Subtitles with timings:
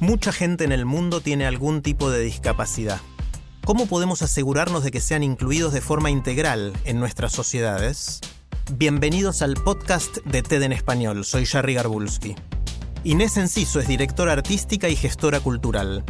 [0.00, 3.02] Mucha gente en el mundo tiene algún tipo de discapacidad.
[3.66, 8.20] ¿Cómo podemos asegurarnos de que sean incluidos de forma integral en nuestras sociedades?
[8.72, 11.26] Bienvenidos al podcast de TED en Español.
[11.26, 12.34] Soy Jerry Garbulski.
[13.04, 16.02] Inés Enciso es directora artística y gestora cultural.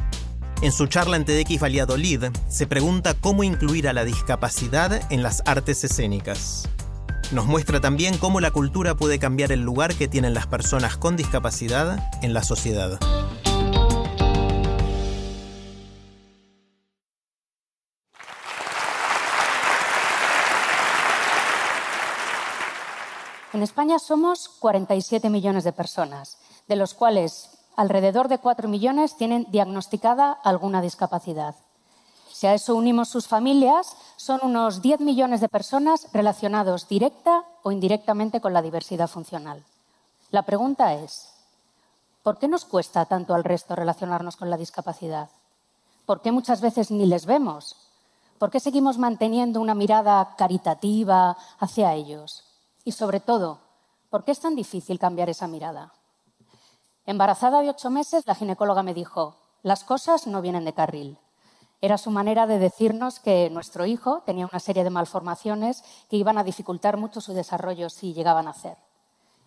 [0.63, 5.43] En su charla en TEDx Valladolid se pregunta cómo incluir a la discapacidad en las
[5.47, 6.69] artes escénicas.
[7.33, 11.17] Nos muestra también cómo la cultura puede cambiar el lugar que tienen las personas con
[11.17, 13.01] discapacidad en la sociedad.
[23.61, 29.47] En España somos 47 millones de personas, de los cuales alrededor de 4 millones tienen
[29.51, 31.55] diagnosticada alguna discapacidad.
[32.33, 37.71] Si a eso unimos sus familias, son unos 10 millones de personas relacionados directa o
[37.71, 39.63] indirectamente con la diversidad funcional.
[40.31, 41.29] La pregunta es,
[42.23, 45.29] ¿por qué nos cuesta tanto al resto relacionarnos con la discapacidad?
[46.07, 47.77] ¿Por qué muchas veces ni les vemos?
[48.39, 52.45] ¿Por qué seguimos manteniendo una mirada caritativa hacia ellos?
[52.85, 53.61] Y sobre todo,
[54.09, 55.93] ¿por qué es tan difícil cambiar esa mirada?
[57.07, 61.19] Embarazada de ocho meses, la ginecóloga me dijo, las cosas no vienen de carril.
[61.83, 66.37] Era su manera de decirnos que nuestro hijo tenía una serie de malformaciones que iban
[66.37, 68.77] a dificultar mucho su desarrollo si llegaban a hacer.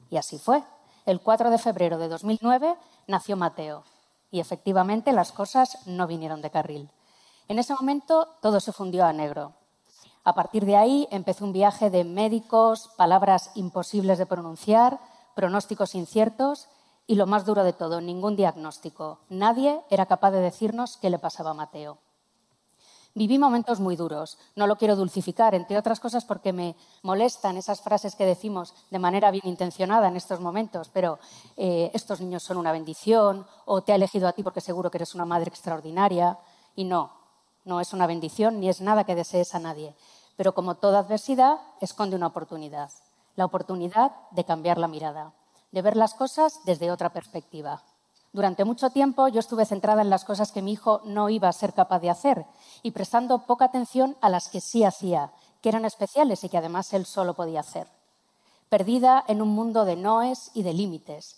[0.09, 0.63] Y así fue.
[1.05, 2.75] El 4 de febrero de 2009
[3.07, 3.83] nació Mateo.
[4.31, 6.89] Y efectivamente las cosas no vinieron de carril.
[7.47, 9.53] En ese momento todo se fundió a negro.
[10.23, 14.99] A partir de ahí empezó un viaje de médicos, palabras imposibles de pronunciar,
[15.35, 16.69] pronósticos inciertos
[17.07, 19.19] y lo más duro de todo, ningún diagnóstico.
[19.29, 21.97] Nadie era capaz de decirnos qué le pasaba a Mateo.
[23.15, 27.81] Viví momentos muy duros, no lo quiero dulcificar, entre otras cosas porque me molestan esas
[27.81, 31.19] frases que decimos de manera bien intencionada en estos momentos, pero
[31.55, 34.97] eh, estos niños son una bendición o te ha elegido a ti porque seguro que
[34.97, 36.39] eres una madre extraordinaria.
[36.75, 37.11] Y no,
[37.65, 39.95] no es una bendición ni es nada que desees a nadie.
[40.35, 42.89] Pero como toda adversidad, esconde una oportunidad.
[43.35, 45.33] La oportunidad de cambiar la mirada,
[45.71, 47.81] de ver las cosas desde otra perspectiva.
[48.31, 51.53] Durante mucho tiempo yo estuve centrada en las cosas que mi hijo no iba a
[51.53, 52.45] ser capaz de hacer
[52.81, 55.31] y prestando poca atención a las que sí hacía,
[55.61, 57.87] que eran especiales y que además él solo podía hacer.
[58.69, 61.37] Perdida en un mundo de noes y de límites,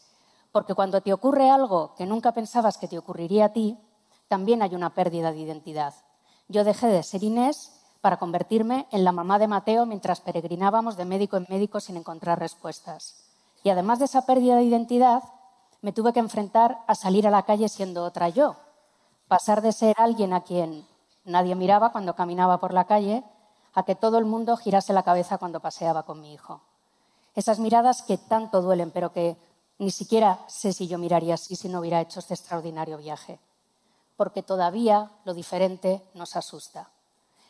[0.54, 3.78] porque cuando te ocurre algo que nunca pensabas que te ocurriría a ti,
[4.30, 5.94] también hay una pérdida de identidad.
[6.48, 11.06] Yo dejé de ser Inés para convertirme en la mamá de Mateo mientras peregrinábamos de
[11.06, 13.26] médico en médico sin encontrar respuestas.
[13.64, 15.24] Y además de esa pérdida de identidad,
[15.82, 18.56] me tuve que enfrentar a salir a la calle siendo otra yo,
[19.28, 20.88] pasar de ser alguien a quien
[21.24, 23.24] nadie miraba cuando caminaba por la calle
[23.74, 26.62] a que todo el mundo girase la cabeza cuando paseaba con mi hijo.
[27.34, 29.36] Esas miradas que tanto duelen, pero que
[29.80, 33.40] ni siquiera sé si yo miraría así si no hubiera hecho este extraordinario viaje.
[34.16, 36.90] Porque todavía lo diferente nos asusta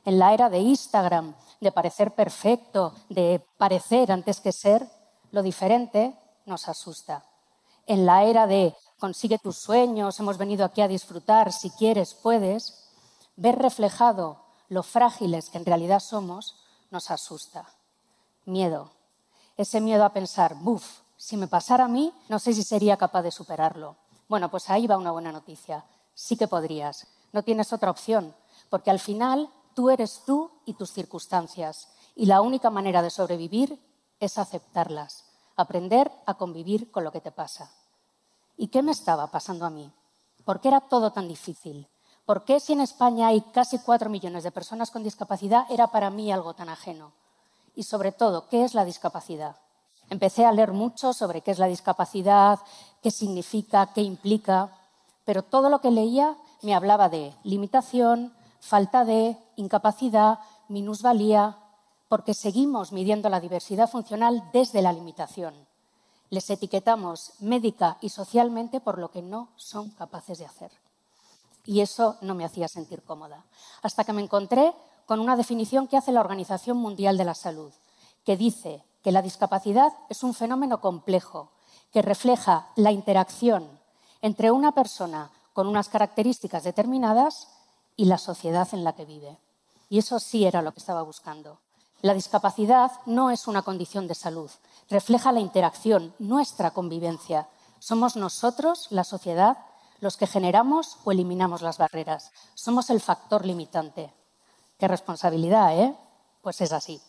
[0.06, 4.88] en la era de Instagram, de parecer perfecto, de parecer antes que ser,
[5.32, 6.16] lo diferente
[6.46, 7.26] nos asusta.
[7.88, 12.88] En la era de consigue tus sueños, hemos venido aquí a disfrutar, si quieres, puedes,
[13.36, 16.56] ver reflejado lo frágiles que en realidad somos
[16.92, 17.68] nos asusta.
[18.46, 18.92] Miedo.
[19.58, 23.24] Ese miedo a pensar, buf, si me pasara a mí, no sé si sería capaz
[23.24, 23.96] de superarlo.
[24.28, 25.84] Bueno, pues ahí va una buena noticia.
[26.16, 27.08] Sí que podrías.
[27.32, 28.34] No tienes otra opción,
[28.70, 31.90] porque al final Tú eres tú y tus circunstancias.
[32.16, 33.78] Y la única manera de sobrevivir
[34.22, 35.26] es aceptarlas,
[35.58, 37.70] aprender a convivir con lo que te pasa.
[38.56, 39.92] ¿Y qué me estaba pasando a mí?
[40.46, 41.90] ¿Por qué era todo tan difícil?
[42.26, 46.10] ¿Por qué si en España hay casi cuatro millones de personas con discapacidad era para
[46.10, 47.12] mí algo tan ajeno?
[47.76, 49.58] Y sobre todo, ¿qué es la discapacidad?
[50.10, 52.60] Empecé a leer mucho sobre qué es la discapacidad,
[53.04, 54.72] qué significa, qué implica,
[55.26, 61.58] pero todo lo que leía me hablaba de limitación, falta de incapacidad, minusvalía,
[62.08, 65.54] porque seguimos midiendo la diversidad funcional desde la limitación.
[66.30, 70.72] Les etiquetamos médica y socialmente por lo que no son capaces de hacer.
[71.66, 73.44] Y eso no me hacía sentir cómoda.
[73.82, 74.74] Hasta que me encontré
[75.08, 77.72] con una definición que hace la Organización Mundial de la Salud,
[78.24, 81.52] que dice que la discapacidad es un fenómeno complejo
[81.92, 83.80] que refleja la interacción
[84.26, 87.48] entre una persona con unas características determinadas
[87.96, 89.38] y la sociedad en la que vive.
[89.88, 91.60] Y eso sí era lo que estaba buscando.
[92.02, 94.50] La discapacidad no es una condición de salud,
[94.90, 97.48] refleja la interacción, nuestra convivencia.
[97.78, 99.60] Somos nosotros, la sociedad,
[100.00, 102.32] los que generamos o eliminamos las barreras.
[102.56, 104.12] Somos el factor limitante.
[104.80, 105.96] Qué responsabilidad, ¿eh?
[106.42, 107.00] Pues es así.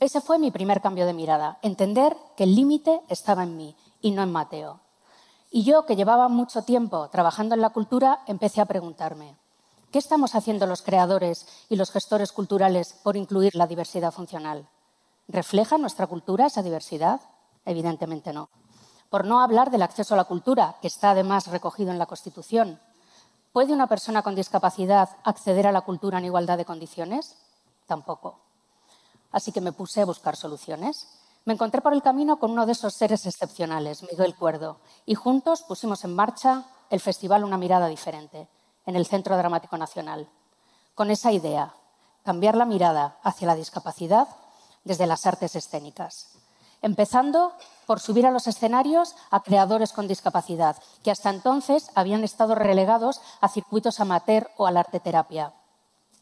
[0.00, 4.12] Ese fue mi primer cambio de mirada, entender que el límite estaba en mí y
[4.12, 4.83] no en Mateo.
[5.56, 9.36] Y yo, que llevaba mucho tiempo trabajando en la cultura, empecé a preguntarme,
[9.92, 14.66] ¿qué estamos haciendo los creadores y los gestores culturales por incluir la diversidad funcional?
[15.28, 17.20] ¿Refleja nuestra cultura esa diversidad?
[17.64, 18.48] Evidentemente no.
[19.10, 22.80] Por no hablar del acceso a la cultura, que está además recogido en la Constitución.
[23.52, 27.36] ¿Puede una persona con discapacidad acceder a la cultura en igualdad de condiciones?
[27.86, 28.40] Tampoco.
[29.30, 31.06] Así que me puse a buscar soluciones.
[31.44, 35.62] Me encontré por el camino con uno de esos seres excepcionales, Miguel Cuerdo, y juntos
[35.62, 38.48] pusimos en marcha el festival Una mirada diferente,
[38.86, 40.26] en el Centro Dramático Nacional.
[40.94, 41.74] Con esa idea,
[42.24, 44.26] cambiar la mirada hacia la discapacidad
[44.84, 46.38] desde las artes escénicas.
[46.80, 47.52] Empezando
[47.86, 53.20] por subir a los escenarios a creadores con discapacidad, que hasta entonces habían estado relegados
[53.42, 55.52] a circuitos amateur o a la arteterapia.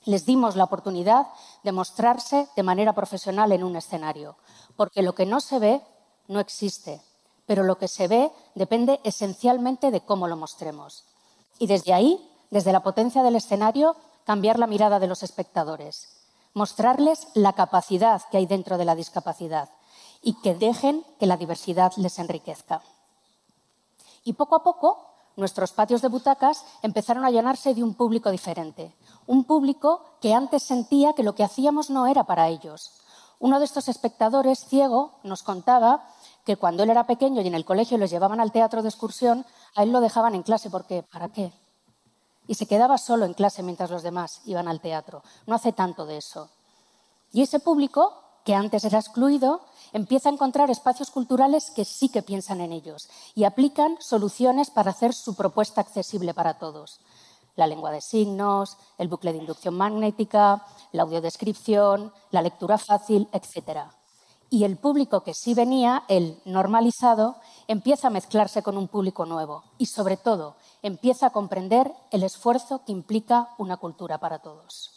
[0.05, 1.29] Les dimos la oportunidad
[1.63, 4.37] de mostrarse de manera profesional en un escenario,
[4.77, 5.83] porque lo que no se ve
[6.29, 7.01] no existe,
[7.47, 11.05] pero lo que se ve depende esencialmente de cómo lo mostremos.
[11.59, 12.19] Y desde ahí,
[12.51, 16.09] desde la potencia del escenario, cambiar la mirada de los espectadores,
[16.55, 19.71] mostrarles la capacidad que hay dentro de la discapacidad
[20.23, 22.83] y que dejen que la diversidad les enriquezca.
[24.25, 25.07] Y poco a poco,
[25.37, 28.95] nuestros patios de butacas empezaron a llenarse de un público diferente,
[29.27, 33.03] un público que antes sentía que lo que hacíamos no era para ellos,
[33.43, 36.05] uno de estos espectadores, ciego, nos contaba
[36.45, 39.45] que cuando él era pequeño y en el colegio les llevaban al teatro de excursión,
[39.75, 41.53] a él lo dejaban en clase porque ¿para qué?
[42.47, 45.25] Y se quedaba solo en clase mientras los demás iban al teatro.
[45.49, 46.51] No hace tanto de eso.
[47.33, 48.15] Y ese público,
[48.45, 53.09] que antes era excluido, empieza a encontrar espacios culturales que sí que piensan en ellos
[53.35, 57.01] y aplican soluciones para hacer su propuesta accesible para todos
[57.57, 63.81] la lengua de signos, el bucle de inducción magnética, la audiodescripción, la lectura fácil, etc.
[64.51, 67.37] Y el público que sí venía, el normalizado,
[67.69, 72.83] empieza a mezclarse con un público nuevo y, sobre todo, empieza a comprender el esfuerzo
[72.85, 74.91] que implica una cultura para todos.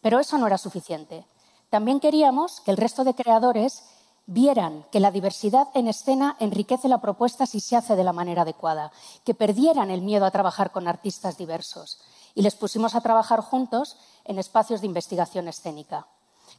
[0.00, 1.24] Pero eso no era suficiente.
[1.70, 3.84] También queríamos que el resto de creadores
[4.26, 8.42] vieran que la diversidad en escena enriquece la propuesta si se hace de la manera
[8.42, 8.92] adecuada,
[9.24, 12.00] que perdieran el miedo a trabajar con artistas diversos
[12.34, 16.06] y les pusimos a trabajar juntos en espacios de investigación escénica,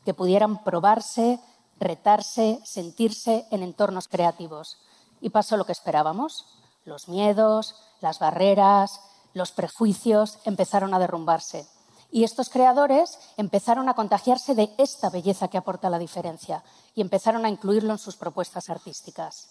[0.05, 1.39] que pudieran probarse,
[1.79, 4.77] retarse, sentirse en entornos creativos.
[5.21, 6.45] Y pasó lo que esperábamos.
[6.85, 8.99] Los miedos, las barreras,
[9.33, 11.65] los prejuicios empezaron a derrumbarse
[12.13, 16.63] y estos creadores empezaron a contagiarse de esta belleza que aporta la diferencia
[16.93, 19.49] y empezaron a incluirlo en sus propuestas artísticas.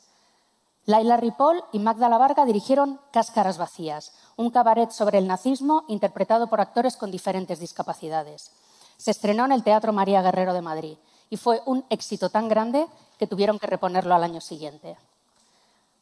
[0.86, 6.60] Laila Ripoll y Magda Varga dirigieron Cáscaras Vacías, un cabaret sobre el nazismo interpretado por
[6.60, 8.52] actores con diferentes discapacidades.
[8.96, 10.98] Se estrenó en el Teatro María Guerrero de Madrid
[11.30, 12.86] y fue un éxito tan grande
[13.18, 14.96] que tuvieron que reponerlo al año siguiente.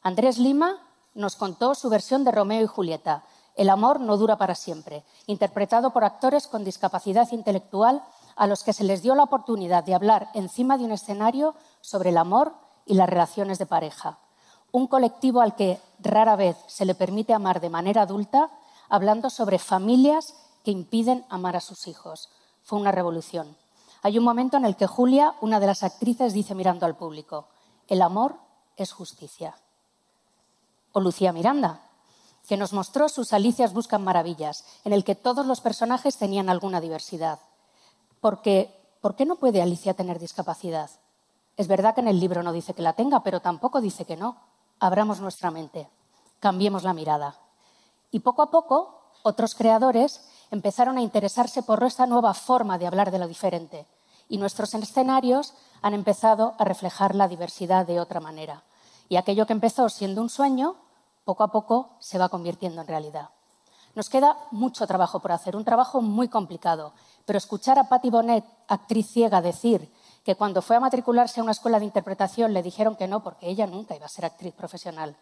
[0.02, 0.76] Andrés Lima
[1.14, 3.24] nos contó su versión de Romeo y Julieta,
[3.56, 8.02] el amor no dura para siempre, interpretado por actores con discapacidad intelectual
[8.36, 12.10] a los que se les dio la oportunidad de hablar encima de un escenario sobre
[12.10, 12.54] el amor
[12.86, 14.18] y las relaciones de pareja.
[14.72, 18.50] Un colectivo al que rara vez se le permite amar de manera adulta,
[18.88, 22.30] hablando sobre familias que impiden amar a sus hijos.
[22.62, 23.56] Fue una revolución.
[24.02, 27.48] Hay un momento en el que Julia, una de las actrices, dice mirando al público,
[27.88, 28.36] el amor
[28.76, 29.56] es justicia.
[30.92, 31.80] O Lucía Miranda,
[32.50, 36.80] que nos mostró sus Alicias Buscan Maravillas, en el que todos los personajes tenían alguna
[36.80, 37.38] diversidad.
[38.20, 40.90] Porque, ¿por qué no puede Alicia tener discapacidad?
[41.56, 44.16] Es verdad que en el libro no dice que la tenga, pero tampoco dice que
[44.16, 44.36] no.
[44.80, 45.88] Abramos nuestra mente,
[46.40, 47.36] cambiemos la mirada.
[48.10, 53.12] Y poco a poco, otros creadores empezaron a interesarse por esta nueva forma de hablar
[53.12, 53.86] de lo diferente.
[54.28, 58.64] Y nuestros escenarios han empezado a reflejar la diversidad de otra manera.
[59.08, 60.74] Y aquello que empezó siendo un sueño
[61.30, 63.28] poco a poco se va convirtiendo en realidad.
[63.94, 66.92] Nos queda mucho trabajo por hacer, un trabajo muy complicado,
[67.24, 69.88] pero escuchar a Patti Bonet, actriz ciega, decir
[70.24, 73.48] que cuando fue a matricularse a una escuela de interpretación le dijeron que no, porque
[73.48, 75.14] ella nunca iba a ser actriz profesional,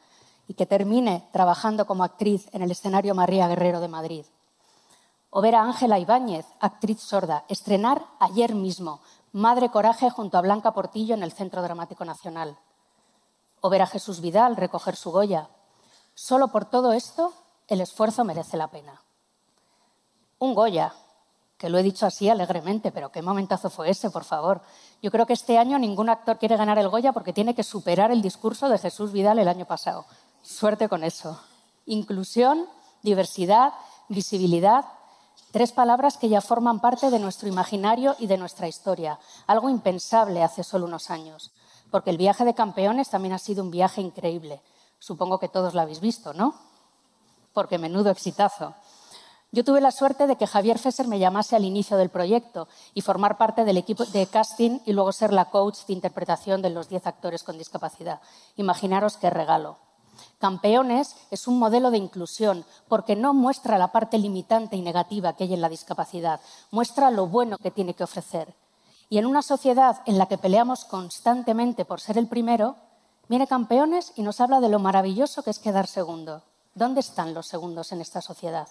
[0.46, 4.24] y que termine trabajando como actriz en el escenario María Guerrero de Madrid.
[5.28, 10.72] O ver a Ángela Ibáñez, actriz sorda, estrenar ayer mismo Madre Coraje junto a Blanca
[10.72, 12.56] Portillo en el Centro Dramático Nacional.
[13.60, 15.50] O ver a Jesús Vidal recoger su Goya.
[16.20, 17.32] Solo por todo esto,
[17.68, 19.00] el esfuerzo merece la pena.
[20.40, 20.92] Un Goya,
[21.56, 24.60] que lo he dicho así alegremente, pero qué momentazo fue ese, por favor.
[25.00, 28.10] Yo creo que este año ningún actor quiere ganar el Goya porque tiene que superar
[28.10, 30.06] el discurso de Jesús Vidal el año pasado.
[30.42, 31.40] Suerte con eso.
[31.86, 32.66] Inclusión,
[33.04, 33.74] diversidad,
[34.08, 34.86] visibilidad,
[35.52, 40.42] tres palabras que ya forman parte de nuestro imaginario y de nuestra historia, algo impensable
[40.42, 41.52] hace solo unos años,
[41.92, 44.60] porque el viaje de campeones también ha sido un viaje increíble.
[44.98, 46.54] Supongo que todos lo habéis visto, ¿no?
[47.52, 48.74] Porque menudo exitazo.
[49.50, 53.00] Yo tuve la suerte de que Javier Fesser me llamase al inicio del proyecto y
[53.00, 56.90] formar parte del equipo de casting y luego ser la coach de interpretación de los
[56.90, 58.20] 10 actores con discapacidad.
[58.56, 59.78] Imaginaros qué regalo.
[60.38, 65.44] Campeones es un modelo de inclusión porque no muestra la parte limitante y negativa que
[65.44, 66.40] hay en la discapacidad,
[66.70, 68.54] muestra lo bueno que tiene que ofrecer.
[69.08, 72.76] Y en una sociedad en la que peleamos constantemente por ser el primero,
[73.28, 76.42] viene Campeones y nos habla de lo maravilloso que es quedar segundo.
[76.74, 78.68] ¿Dónde están los segundos en esta sociedad?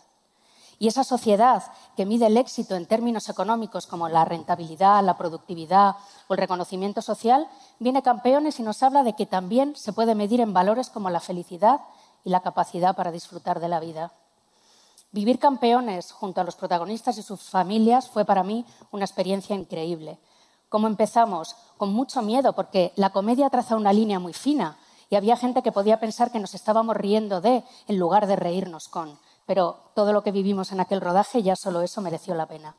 [0.80, 1.64] Y esa sociedad
[1.96, 5.96] que mide el éxito en términos económicos como la rentabilidad, la productividad
[6.28, 7.48] o el reconocimiento social,
[7.80, 11.20] viene campeones y nos habla de que también se puede medir en valores como la
[11.20, 11.82] felicidad
[12.24, 14.12] y la capacidad para disfrutar de la vida.
[15.12, 20.20] Vivir campeones junto a los protagonistas y sus familias fue para mí una experiencia increíble.
[20.70, 21.56] Como empezamos?
[21.78, 24.78] Con mucho miedo, porque la comedia traza una línea muy fina
[25.10, 28.88] y había gente que podía pensar que nos estábamos riendo de en lugar de reírnos
[28.88, 32.76] con pero todo lo que vivimos en aquel rodaje ya solo eso mereció la pena.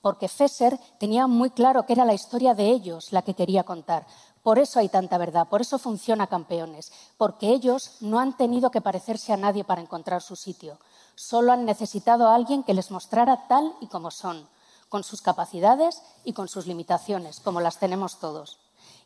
[0.00, 4.06] Porque Fesser tenía muy claro que era la historia de ellos la que quería contar.
[4.42, 8.80] Por eso hay tanta verdad, por eso funciona Campeones, porque ellos no han tenido que
[8.80, 10.78] parecerse a nadie para encontrar su sitio.
[11.14, 14.48] Solo han necesitado a alguien que les mostrara tal y como son,
[14.92, 18.58] con sus capacidades y con sus limitaciones, como las tenemos todos.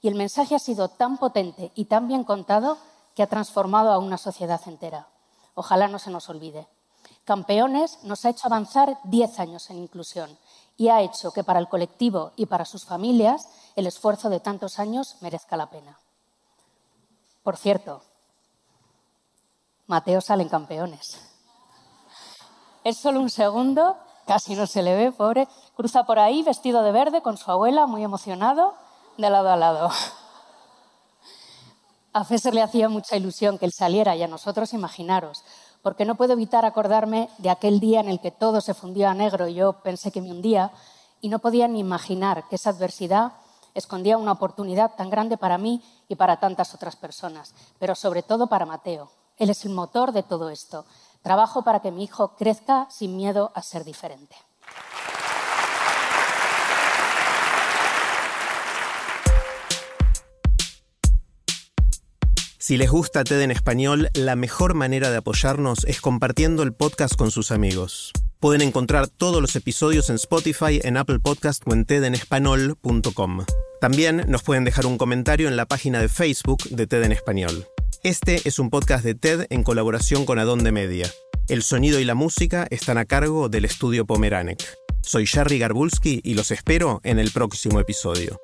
[0.03, 2.77] Y el mensaje ha sido tan potente y tan bien contado
[3.15, 5.07] que ha transformado a una sociedad entera.
[5.55, 6.67] Ojalá no se nos olvide.
[7.25, 10.37] Campeones nos ha hecho avanzar 10 años en inclusión
[10.77, 14.81] y ha hecho que para el colectivo y para sus familias el esfuerzo de tantos
[14.81, 16.01] años merezca la pena.
[17.45, 18.03] Por cierto,
[19.87, 21.17] Mateo sale en campeones.
[22.83, 25.49] Es solo un segundo, casi no se le ve, pobre.
[25.75, 28.75] Cruza por ahí vestido de verde con su abuela, muy emocionado,
[29.17, 29.91] de lado a lado.
[32.13, 35.45] A Fesser le hacía mucha ilusión que él saliera y a nosotros, imaginaros,
[35.83, 39.15] porque no puedo evitar acordarme de aquel día en el que todo se fundió a
[39.15, 40.73] negro y yo pensé que me hundía
[41.21, 43.33] y no podía ni imaginar que esa adversidad
[43.75, 48.47] escondía una oportunidad tan grande para mí y para tantas otras personas, pero sobre todo
[48.47, 49.11] para Mateo.
[49.37, 50.87] Él es el motor de todo esto.
[51.23, 54.37] Trabajo para que mi hijo crezca sin miedo a ser diferente.
[62.67, 67.15] Si les gusta TED en español, la mejor manera de apoyarnos es compartiendo el podcast
[67.15, 68.13] con sus amigos.
[68.41, 73.45] Pueden encontrar todos los episodios en Spotify, en Apple Podcast o en tedenespanol.com.
[73.81, 77.69] También nos pueden dejar un comentario en la página de Facebook de TED en español.
[78.07, 81.11] Este es un podcast de TED en colaboración con Adonde Media.
[81.49, 84.63] El sonido y la música están a cargo del estudio Pomeranek.
[85.03, 88.39] Soy Jerry Garbulski y los espero en el próximo episodio.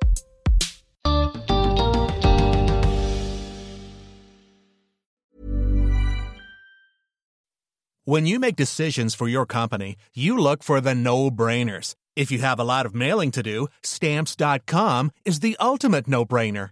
[8.03, 11.95] When you make decisions for your company, you look for the no-brainers.
[12.17, 16.71] If you have a lot of mailing to do, stamps.com is the ultimate no-brainer.